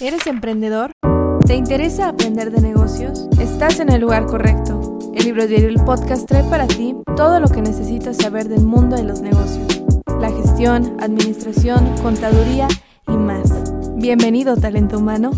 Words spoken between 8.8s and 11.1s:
de los negocios. La gestión,